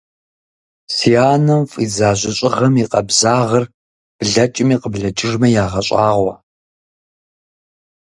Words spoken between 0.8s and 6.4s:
Си анэм фӏидзэ жьыщӏыгъэм и къабзагъыр блэкӏми къыблэкӏыжми ягъэщӏагъуэ!